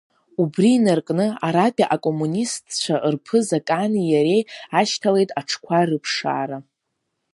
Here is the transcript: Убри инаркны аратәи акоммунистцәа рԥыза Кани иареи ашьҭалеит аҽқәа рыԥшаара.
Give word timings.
Убри 0.41 0.69
инаркны 0.77 1.27
аратәи 1.47 1.89
акоммунистцәа 1.95 2.95
рԥыза 3.13 3.59
Кани 3.67 4.05
иареи 4.11 4.43
ашьҭалеит 4.79 5.29
аҽқәа 5.39 5.79
рыԥшаара. 5.89 6.57